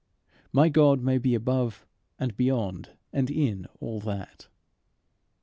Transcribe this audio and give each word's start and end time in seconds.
My 0.51 0.67
God 0.69 1.03
may 1.03 1.19
be 1.19 1.35
above 1.35 1.85
and 2.17 2.35
beyond 2.35 2.89
and 3.13 3.29
in 3.29 3.67
all 3.79 3.99
that. 3.99 4.47